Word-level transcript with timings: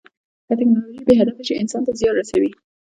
که 0.47 0.53
ټیکنالوژي 0.59 1.03
بې 1.07 1.13
هدفه 1.21 1.41
شي، 1.47 1.53
انسان 1.61 1.81
ته 1.85 1.91
زیان 1.99 2.13
رسوي. 2.17 2.51